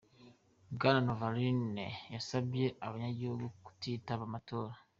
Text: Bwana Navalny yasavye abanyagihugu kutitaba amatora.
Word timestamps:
Bwana 0.75 0.99
Navalny 1.05 1.81
yasavye 2.13 2.65
abanyagihugu 2.85 3.45
kutitaba 3.65 4.23
amatora. 4.29 4.73